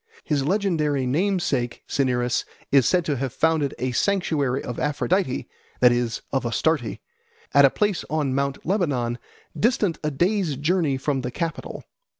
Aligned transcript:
His 0.23 0.43
legendary 0.43 1.05
namesake 1.05 1.83
Cinyras 1.87 2.43
is 2.71 2.87
said 2.87 3.05
to 3.05 3.17
have 3.17 3.31
founded 3.33 3.75
a 3.77 3.91
sanctuary 3.91 4.63
of 4.63 4.79
Aphrodite, 4.79 5.47
that 5.79 5.91
is, 5.91 6.23
of 6.31 6.43
Astarte, 6.43 6.97
at 7.53 7.65
a 7.65 7.69
place 7.69 8.03
on 8.09 8.33
Mount 8.33 8.65
Lebanon, 8.65 9.19
distant 9.55 9.99
a 10.03 10.09
day's 10.09 10.55
journey 10.55 10.97
from 10.97 11.21
the 11.21 11.29
capital. 11.29 11.83